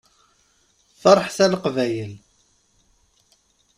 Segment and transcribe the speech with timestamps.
[1.01, 2.13] Ferḥet a Leqbayel!